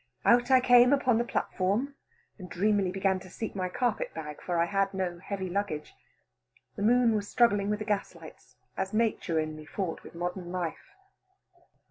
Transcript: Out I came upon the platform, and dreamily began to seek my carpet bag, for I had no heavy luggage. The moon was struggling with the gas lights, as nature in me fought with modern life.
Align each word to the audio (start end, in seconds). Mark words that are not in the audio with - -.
Out 0.25 0.49
I 0.49 0.59
came 0.61 0.93
upon 0.93 1.19
the 1.19 1.23
platform, 1.23 1.93
and 2.39 2.49
dreamily 2.49 2.89
began 2.91 3.19
to 3.19 3.29
seek 3.29 3.55
my 3.55 3.69
carpet 3.69 4.15
bag, 4.15 4.41
for 4.41 4.57
I 4.57 4.65
had 4.65 4.95
no 4.95 5.19
heavy 5.19 5.47
luggage. 5.47 5.93
The 6.75 6.81
moon 6.81 7.13
was 7.13 7.27
struggling 7.29 7.69
with 7.69 7.77
the 7.77 7.85
gas 7.85 8.15
lights, 8.15 8.55
as 8.75 8.95
nature 8.95 9.37
in 9.39 9.55
me 9.55 9.63
fought 9.65 10.01
with 10.01 10.15
modern 10.15 10.51
life. 10.51 10.95